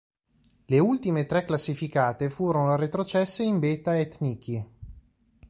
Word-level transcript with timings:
Le 0.65 0.79
ultime 0.79 1.27
tre 1.27 1.45
classificate 1.45 2.31
furono 2.31 2.75
retrocesse 2.75 3.43
in 3.43 3.59
Beta 3.59 3.95
Ethniki. 3.99 4.65